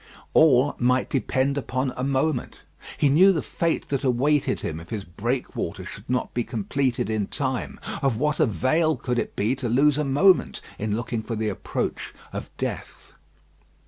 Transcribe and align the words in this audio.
All 0.33 0.73
might 0.79 1.11
depend 1.11 1.59
upon 1.59 1.93
a 1.95 2.03
moment. 2.03 2.63
He 2.97 3.07
knew 3.07 3.31
the 3.31 3.43
fate 3.43 3.87
that 3.89 4.03
awaited 4.03 4.61
him 4.61 4.79
if 4.79 4.89
his 4.89 5.05
breakwater 5.05 5.85
should 5.85 6.09
not 6.09 6.33
be 6.33 6.43
completed 6.43 7.07
in 7.07 7.27
time. 7.27 7.79
Of 8.01 8.17
what 8.17 8.39
avail 8.39 8.95
could 8.97 9.19
it 9.19 9.35
be 9.35 9.53
to 9.57 9.69
lose 9.69 9.99
a 9.99 10.03
moment 10.03 10.59
in 10.79 10.95
looking 10.95 11.21
for 11.21 11.35
the 11.35 11.49
approach 11.49 12.15
of 12.33 12.49
death? 12.57 13.13